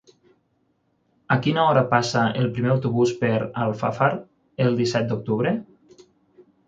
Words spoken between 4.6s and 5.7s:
el disset d'octubre?